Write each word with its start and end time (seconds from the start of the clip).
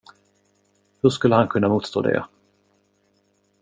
Hur 1.01 1.09
skulle 1.09 1.35
han 1.35 1.47
kunna 1.47 1.67
motstå 1.69 2.01
det. 2.01 2.25